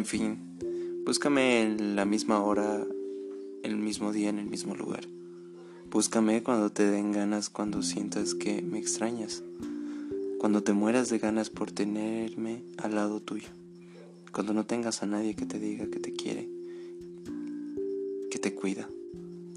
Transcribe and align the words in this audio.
En 0.00 0.06
fin, 0.06 0.38
búscame 1.04 1.60
en 1.60 1.94
la 1.94 2.06
misma 2.06 2.42
hora, 2.42 2.86
el 3.62 3.76
mismo 3.76 4.14
día, 4.14 4.30
en 4.30 4.38
el 4.38 4.46
mismo 4.46 4.74
lugar. 4.74 5.06
Búscame 5.90 6.42
cuando 6.42 6.70
te 6.70 6.90
den 6.90 7.12
ganas, 7.12 7.50
cuando 7.50 7.82
sientas 7.82 8.34
que 8.34 8.62
me 8.62 8.78
extrañas, 8.78 9.42
cuando 10.38 10.62
te 10.62 10.72
mueras 10.72 11.10
de 11.10 11.18
ganas 11.18 11.50
por 11.50 11.70
tenerme 11.70 12.62
al 12.78 12.94
lado 12.94 13.20
tuyo, 13.20 13.50
cuando 14.32 14.54
no 14.54 14.64
tengas 14.64 15.02
a 15.02 15.06
nadie 15.06 15.34
que 15.34 15.44
te 15.44 15.58
diga 15.58 15.84
que 15.90 16.00
te 16.00 16.14
quiere, 16.14 16.48
que 18.30 18.38
te 18.38 18.54
cuida, 18.54 18.88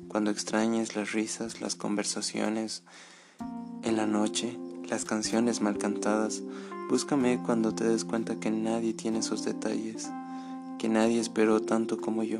cuando 0.10 0.30
extrañes 0.30 0.98
las 0.98 1.14
risas, 1.14 1.62
las 1.62 1.76
conversaciones 1.78 2.84
en 3.84 3.96
la 3.96 4.08
noche, 4.08 4.58
las 4.90 5.06
canciones 5.06 5.62
mal 5.62 5.78
cantadas, 5.78 6.44
búscame 6.90 7.42
cuando 7.42 7.74
te 7.74 7.86
des 7.86 8.04
cuenta 8.04 8.42
que 8.42 8.52
nadie 8.52 8.94
tiene 8.94 9.20
esos 9.20 9.46
detalles, 9.46 10.10
que 10.84 10.90
nadie 10.90 11.22
esperó 11.22 11.62
tanto 11.62 11.96
como 11.96 12.24
yo. 12.24 12.40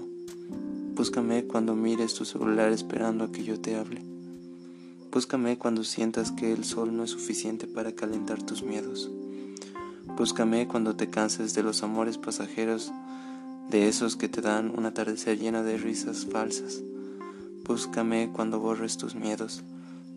Búscame 0.96 1.46
cuando 1.46 1.78
mires 1.78 2.14
tu 2.14 2.26
celular 2.26 2.74
esperando 2.74 3.24
a 3.24 3.32
que 3.32 3.46
yo 3.46 3.58
te 3.58 3.78
hable. 3.78 4.04
Búscame 5.14 5.58
cuando 5.58 5.86
sientas 5.86 6.34
que 6.34 6.52
el 6.52 6.66
sol 6.66 6.94
no 6.94 7.06
es 7.06 7.12
suficiente 7.12 7.68
para 7.68 7.94
calentar 7.94 8.44
tus 8.44 8.62
miedos. 8.62 9.10
Búscame 10.18 10.68
cuando 10.68 10.98
te 10.98 11.10
canses 11.10 11.54
de 11.54 11.64
los 11.64 11.84
amores 11.84 12.18
pasajeros, 12.18 12.92
de 13.70 13.88
esos 13.88 14.18
que 14.18 14.28
te 14.28 14.42
dan 14.42 14.78
un 14.78 14.86
atardecer 14.88 15.40
lleno 15.40 15.64
de 15.64 15.78
risas 15.78 16.26
falsas. 16.26 16.82
Búscame 17.64 18.30
cuando 18.34 18.60
borres 18.60 18.98
tus 18.98 19.16
miedos, 19.16 19.64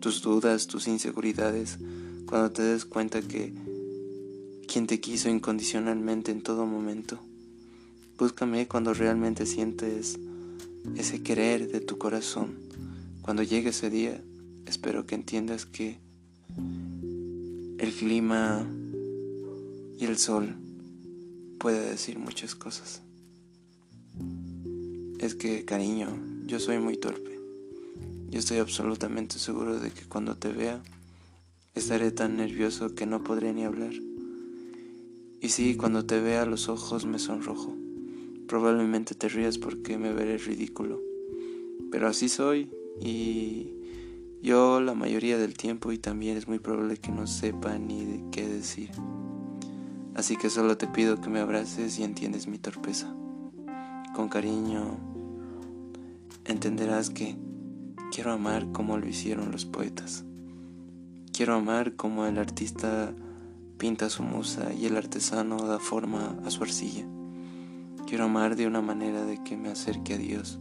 tus 0.01 0.21
dudas, 0.21 0.67
tus 0.67 0.89
inseguridades, 0.89 1.77
cuando 2.25 2.51
te 2.51 2.61
des 2.61 2.83
cuenta 2.83 3.21
que 3.21 3.53
quien 4.67 4.85
te 4.85 4.99
quiso 4.99 5.29
incondicionalmente 5.29 6.33
en 6.33 6.43
todo 6.43 6.65
momento. 6.65 7.21
Búscame 8.17 8.67
cuando 8.67 8.95
realmente 8.95 9.45
sientes 9.45 10.17
ese 10.95 11.21
querer 11.21 11.71
de 11.71 11.81
tu 11.81 11.99
corazón. 11.99 12.55
Cuando 13.21 13.43
llegue 13.43 13.69
ese 13.69 13.91
día, 13.91 14.19
espero 14.65 15.05
que 15.05 15.13
entiendas 15.13 15.67
que 15.67 15.99
el 17.77 17.93
clima 17.93 18.67
y 19.99 20.05
el 20.05 20.17
sol 20.17 20.55
puede 21.59 21.91
decir 21.91 22.17
muchas 22.17 22.55
cosas. 22.55 23.03
Es 25.19 25.35
que, 25.35 25.63
cariño, 25.63 26.07
yo 26.47 26.59
soy 26.59 26.79
muy 26.79 26.97
torpe. 26.97 27.39
Yo 28.31 28.39
estoy 28.39 28.57
absolutamente 28.57 29.37
seguro 29.37 29.79
de 29.79 29.91
que 29.91 30.05
cuando 30.05 30.35
te 30.35 30.51
vea, 30.51 30.81
estaré 31.75 32.09
tan 32.09 32.37
nervioso 32.37 32.95
que 32.95 33.05
no 33.05 33.23
podré 33.23 33.53
ni 33.53 33.63
hablar. 33.63 33.93
Y 35.39 35.49
sí, 35.49 35.75
cuando 35.75 36.03
te 36.07 36.19
vea 36.19 36.47
los 36.47 36.67
ojos 36.67 37.05
me 37.05 37.19
sonrojo. 37.19 37.75
Probablemente 38.47 39.15
te 39.15 39.29
rías 39.29 39.57
porque 39.57 39.97
me 39.97 40.13
veré 40.13 40.37
ridículo. 40.37 41.01
Pero 41.91 42.07
así 42.07 42.29
soy 42.29 42.69
y 42.99 43.73
yo 44.41 44.81
la 44.81 44.93
mayoría 44.93 45.37
del 45.37 45.55
tiempo 45.55 45.91
y 45.91 45.97
también 45.97 46.37
es 46.37 46.47
muy 46.47 46.59
probable 46.59 46.97
que 46.97 47.11
no 47.11 47.27
sepa 47.27 47.77
ni 47.77 48.05
de 48.05 48.23
qué 48.31 48.47
decir. 48.47 48.91
Así 50.15 50.35
que 50.35 50.49
solo 50.49 50.77
te 50.77 50.87
pido 50.87 51.21
que 51.21 51.29
me 51.29 51.39
abraces 51.39 51.99
y 51.99 52.03
entiendes 52.03 52.47
mi 52.47 52.57
torpeza. 52.57 53.13
Con 54.15 54.29
cariño 54.29 54.97
entenderás 56.45 57.09
que 57.09 57.35
quiero 58.11 58.31
amar 58.31 58.71
como 58.71 58.97
lo 58.97 59.07
hicieron 59.07 59.51
los 59.51 59.65
poetas. 59.65 60.23
Quiero 61.33 61.53
amar 61.53 61.95
como 61.95 62.25
el 62.25 62.39
artista 62.39 63.13
pinta 63.77 64.09
su 64.09 64.23
musa 64.23 64.73
y 64.73 64.85
el 64.87 64.97
artesano 64.97 65.57
da 65.67 65.79
forma 65.79 66.37
a 66.43 66.49
su 66.49 66.63
arcilla. 66.63 67.05
Quiero 68.07 68.23
amar 68.23 68.55
de 68.55 68.65
una 68.65 68.81
manera 68.81 69.25
de 69.25 69.43
que 69.43 69.57
me 69.57 69.67
acerque 69.67 70.13
a 70.13 70.17
Dios. 70.17 70.59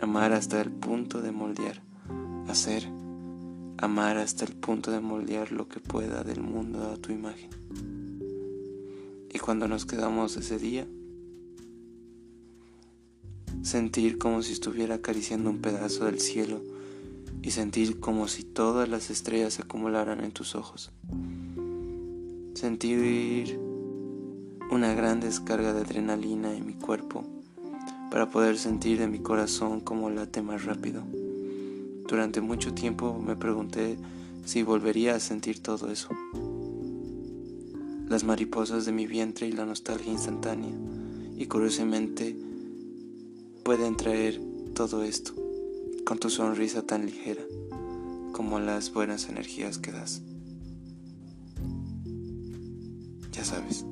Amar 0.00 0.32
hasta 0.32 0.60
el 0.60 0.72
punto 0.72 1.22
de 1.22 1.30
moldear, 1.30 1.80
hacer, 2.48 2.88
amar 3.78 4.16
hasta 4.16 4.44
el 4.44 4.52
punto 4.52 4.90
de 4.90 4.98
moldear 4.98 5.52
lo 5.52 5.68
que 5.68 5.78
pueda 5.78 6.24
del 6.24 6.40
mundo 6.42 6.90
a 6.90 6.96
tu 6.96 7.12
imagen. 7.12 7.48
Y 9.32 9.38
cuando 9.38 9.68
nos 9.68 9.86
quedamos 9.86 10.36
ese 10.36 10.58
día, 10.58 10.84
sentir 13.62 14.18
como 14.18 14.42
si 14.42 14.52
estuviera 14.52 14.96
acariciando 14.96 15.48
un 15.48 15.60
pedazo 15.60 16.06
del 16.06 16.18
cielo 16.18 16.60
y 17.40 17.52
sentir 17.52 18.00
como 18.00 18.26
si 18.26 18.42
todas 18.42 18.88
las 18.88 19.10
estrellas 19.10 19.54
se 19.54 19.62
acumularan 19.62 20.24
en 20.24 20.32
tus 20.32 20.56
ojos. 20.56 20.90
Sentir 22.54 23.71
una 24.72 24.94
gran 24.94 25.20
descarga 25.20 25.74
de 25.74 25.82
adrenalina 25.82 26.56
en 26.56 26.66
mi 26.66 26.72
cuerpo 26.72 27.24
para 28.10 28.30
poder 28.30 28.56
sentir 28.56 28.98
de 28.98 29.06
mi 29.06 29.18
corazón 29.18 29.80
como 29.80 30.08
late 30.08 30.40
más 30.40 30.64
rápido. 30.64 31.02
Durante 32.08 32.40
mucho 32.40 32.72
tiempo 32.72 33.18
me 33.18 33.36
pregunté 33.36 33.98
si 34.46 34.62
volvería 34.62 35.14
a 35.14 35.20
sentir 35.20 35.62
todo 35.62 35.92
eso. 35.92 36.08
Las 38.08 38.24
mariposas 38.24 38.86
de 38.86 38.92
mi 38.92 39.06
vientre 39.06 39.46
y 39.46 39.52
la 39.52 39.66
nostalgia 39.66 40.10
instantánea, 40.10 40.72
y 41.36 41.44
curiosamente 41.46 42.34
pueden 43.64 43.98
traer 43.98 44.40
todo 44.74 45.02
esto 45.02 45.34
con 46.06 46.18
tu 46.18 46.30
sonrisa 46.30 46.82
tan 46.86 47.04
ligera 47.04 47.42
como 48.32 48.58
las 48.58 48.90
buenas 48.90 49.28
energías 49.28 49.76
que 49.76 49.92
das. 49.92 50.22
Ya 53.32 53.44
sabes. 53.44 53.84